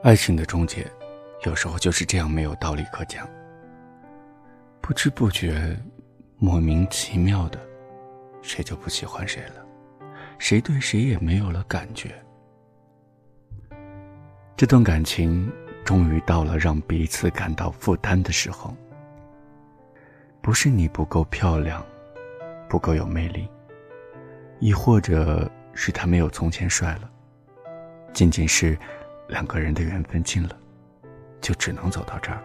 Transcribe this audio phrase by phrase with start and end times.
[0.00, 0.86] 爱情的终结，
[1.44, 3.28] 有时候就是这样没有道理可讲。
[4.80, 5.76] 不知不觉，
[6.36, 7.58] 莫名其妙的，
[8.40, 9.66] 谁就不喜欢谁了，
[10.38, 12.14] 谁对谁也没有了感觉。
[14.56, 15.52] 这段感情
[15.84, 18.74] 终于到了让彼此感到负担的时候。
[20.40, 21.84] 不是你不够漂亮，
[22.68, 23.48] 不够有魅力，
[24.60, 27.10] 亦或者是他没有从前帅了，
[28.14, 28.78] 仅仅是
[29.28, 30.58] 两个人的缘分尽了，
[31.40, 32.42] 就只能走到这儿。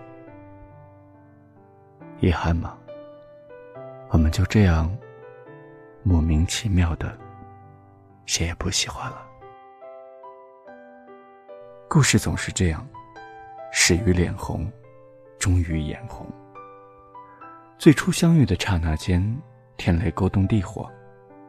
[2.19, 2.77] 遗憾吗？
[4.09, 4.95] 我们就这样
[6.03, 7.17] 莫名其妙的，
[8.25, 9.25] 谁也不喜欢了。
[11.89, 12.85] 故事总是这样，
[13.71, 14.69] 始于脸红，
[15.39, 16.27] 终于眼红。
[17.77, 19.23] 最初相遇的刹那间，
[19.77, 20.91] 天雷勾动地火，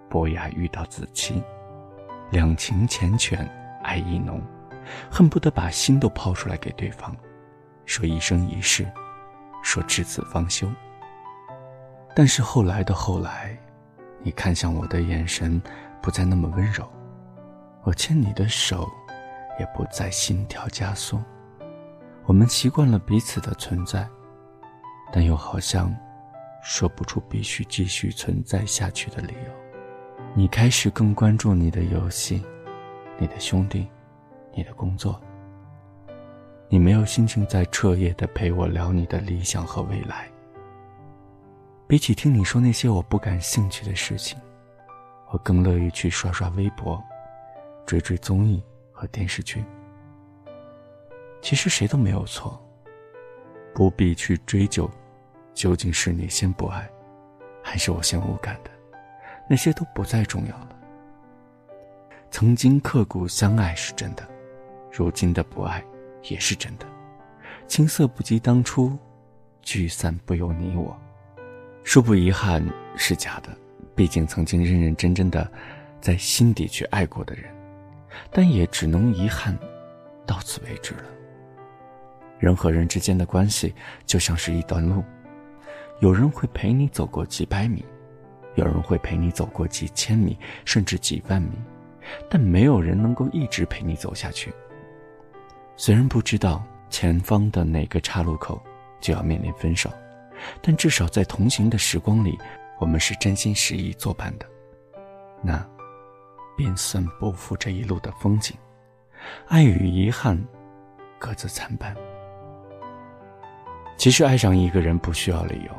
[0.09, 1.43] 伯牙遇到子期，
[2.31, 3.49] 两情缱绻，
[3.83, 4.41] 爱意浓，
[5.11, 7.17] 恨不得把心都抛出来给对方，
[7.87, 8.87] 说一生一世，
[9.63, 10.69] 说至死方休。
[12.15, 13.59] 但是后来的后来，
[14.23, 15.61] 你看向我的眼神
[16.01, 16.89] 不再那么温柔，
[17.83, 18.89] 我牵你的手。
[19.57, 21.23] 也不再心跳加速，
[22.25, 24.05] 我们习惯了彼此的存在，
[25.13, 25.95] 但又好像
[26.61, 29.53] 说不出必须继续存在下去的理由。
[30.35, 32.45] 你开始更关注你的游戏，
[33.17, 33.87] 你的兄弟，
[34.57, 35.21] 你的工作。
[36.69, 40.29] 你没有心情再彻夜的陪我聊你的理想和未来。
[41.87, 44.39] 比起听你说那些我不感兴趣的事情，
[45.31, 47.03] 我更乐意去刷刷微博，
[47.87, 48.63] 追追综艺。
[48.97, 49.63] 和电视剧，
[51.43, 52.65] 其实谁都没有错，
[53.75, 54.89] 不必去追究，
[55.53, 56.89] 究竟是你先不爱，
[57.61, 58.71] 还是我先无感的，
[59.51, 60.69] 那些都不再重要了。
[62.31, 64.23] 曾经刻骨相爱是真的，
[64.97, 65.85] 如今的不爱
[66.23, 66.87] 也是真的，
[67.67, 68.97] 青涩不及当初，
[69.61, 70.97] 聚散不由你我，
[71.83, 72.65] 说不遗憾
[72.97, 73.49] 是假的，
[73.97, 75.51] 毕竟曾经认认真真的，
[76.01, 77.53] 在心底去爱过的人。
[78.31, 79.59] 但也只能遗憾，
[80.25, 81.03] 到此为止了。
[82.39, 83.75] 人和人之间的关系
[84.07, 85.03] 就像是一段路，
[85.99, 87.85] 有人会陪你走过几百米，
[88.55, 91.59] 有人会陪你走过几千米，甚至几万米，
[92.31, 94.53] 但没有人能够一直陪你走下去。
[95.77, 98.63] 虽然不知道前方的哪个岔路口
[99.01, 99.91] 就要面临分手，
[100.63, 102.39] 但至少在同行的时光里，
[102.79, 104.47] 我们是真心实意作伴的。
[105.43, 105.65] 那。
[106.57, 108.57] 便算不负这一路的风景，
[109.49, 110.41] 爱与遗憾，
[111.19, 111.93] 各自参半。
[113.97, 115.73] 其实爱上一个人不需要理由，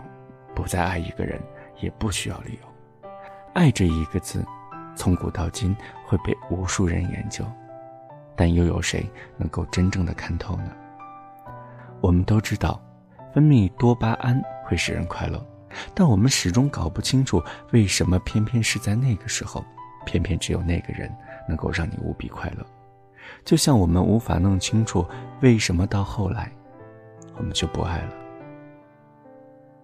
[0.54, 1.42] 不再爱一个人
[1.80, 3.10] 也不需要理由。
[3.54, 4.46] 爱这一个字，
[4.98, 5.74] 从古到今
[6.06, 7.46] 会被无数人研究，
[8.36, 10.72] 但又有谁能够真正的看透呢？
[12.02, 12.82] 我们都知道，
[13.34, 15.44] 分泌多巴胺会使人快乐，
[15.94, 17.42] 但我们始终搞不清楚，
[17.72, 19.64] 为什么偏偏是在那个时候。
[20.06, 21.12] 偏偏只有那个人
[21.48, 22.64] 能够让你无比快乐，
[23.44, 25.04] 就像我们无法弄清楚
[25.42, 26.52] 为什么到后来，
[27.36, 28.14] 我们就不爱了。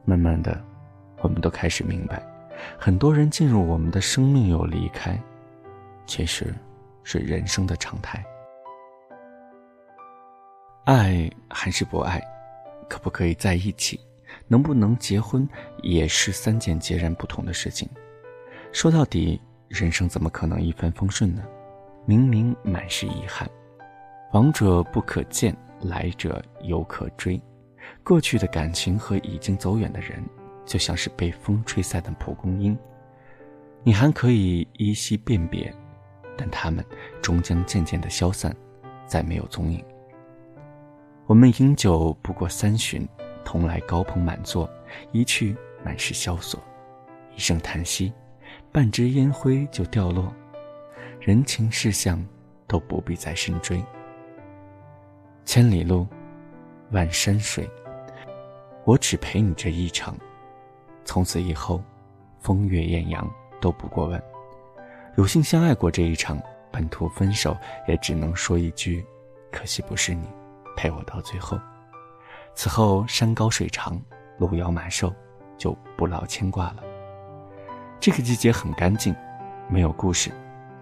[0.05, 0.61] 慢慢的，
[1.21, 2.21] 我们都开始明白，
[2.77, 5.19] 很多人进入我们的生命又离开，
[6.05, 6.53] 其实
[7.03, 8.23] 是人生的常态。
[10.85, 12.21] 爱还是不爱，
[12.89, 13.99] 可不可以在一起，
[14.47, 15.47] 能不能结婚，
[15.81, 17.89] 也是三件截然不同的事情。
[18.71, 19.41] 说到底。
[19.73, 21.41] 人生怎么可能一帆风顺呢？
[22.05, 23.49] 明明满是遗憾，
[24.33, 27.41] 往者不可见，来者犹可追。
[28.03, 30.21] 过去的感情和已经走远的人，
[30.65, 32.77] 就像是被风吹散的蒲公英，
[33.81, 35.73] 你还可以依稀辨别，
[36.37, 36.83] 但他们
[37.21, 38.53] 终将渐渐的消散，
[39.05, 39.81] 再没有踪影。
[41.27, 43.07] 我们饮酒不过三巡，
[43.45, 44.69] 同来高朋满座，
[45.11, 46.59] 一去满是萧索，
[47.35, 48.11] 一声叹息。
[48.71, 50.33] 半支烟灰就掉落，
[51.19, 52.25] 人情世相
[52.67, 53.81] 都不必再深追。
[55.45, 56.07] 千里路，
[56.91, 57.69] 万山水，
[58.85, 60.17] 我只陪你这一程。
[61.05, 61.81] 从此以后，
[62.39, 63.29] 风月艳阳
[63.59, 64.21] 都不过问。
[65.17, 66.41] 有幸相爱过这一场，
[66.71, 67.55] 半途分手
[67.87, 69.05] 也只能说一句：
[69.51, 70.25] 可惜不是你，
[70.81, 71.59] 陪我到最后。
[72.55, 74.01] 此后山高水长，
[74.39, 75.13] 路遥马瘦，
[75.55, 76.77] 就不劳牵挂了。
[77.99, 79.15] 这个季节很干净，
[79.69, 80.31] 没有故事，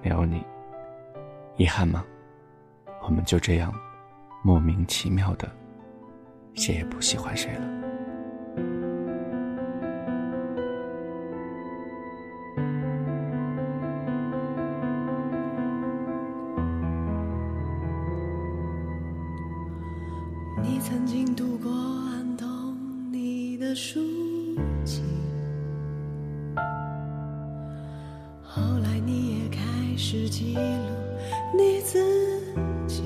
[0.02, 0.42] 没有你，
[1.58, 2.06] 遗憾吗？
[3.02, 3.74] 我们就这样
[4.42, 5.52] 莫名其妙的，
[6.54, 7.79] 谁也不喜欢谁了。
[24.56, 25.02] 书籍，
[28.42, 29.62] 后来你也开
[29.96, 30.62] 始记录
[31.58, 32.00] 你自
[32.88, 33.04] 己。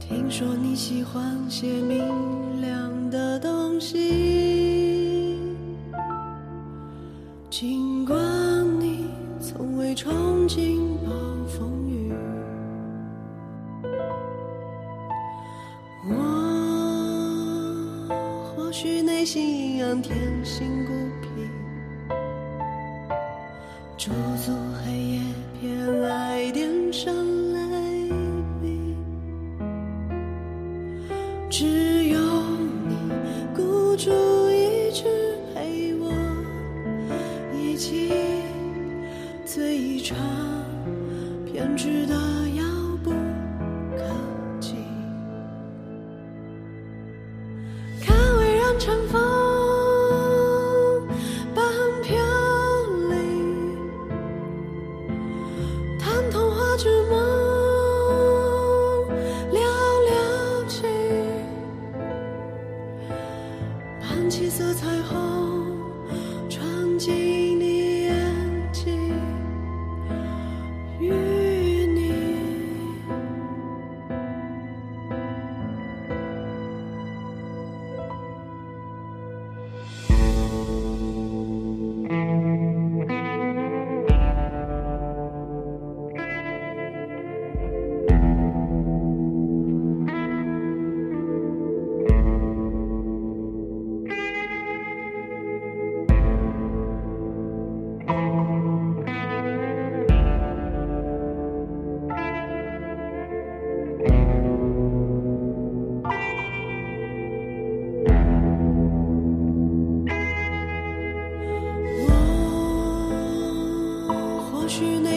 [0.00, 5.38] 听说你喜欢些明亮的东西，
[7.50, 8.21] 尽管
[19.22, 21.28] 内心阴阳天性孤僻，
[23.96, 24.10] 驻
[24.44, 24.50] 足
[24.84, 25.20] 黑夜
[25.60, 27.14] 偏爱点上
[27.52, 28.10] 泪
[28.60, 28.96] 笔，
[31.48, 32.18] 只有
[32.88, 32.96] 你
[33.54, 34.10] 孤注
[34.50, 35.04] 一掷
[35.54, 36.12] 陪我
[37.56, 38.10] 一起
[39.44, 40.18] 醉一场
[41.46, 42.31] 偏执的
[56.78, 57.31] Chúa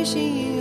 [0.06, 0.55] 心。